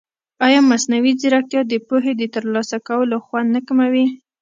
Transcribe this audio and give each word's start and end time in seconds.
ایا 0.45 0.59
مصنوعي 0.71 1.11
ځیرکتیا 1.21 1.61
د 1.67 1.73
پوهې 1.87 2.11
د 2.17 2.23
ترلاسه 2.35 2.77
کولو 2.87 3.17
خوند 3.25 3.47
نه 3.55 3.61
کموي؟ 3.67 4.05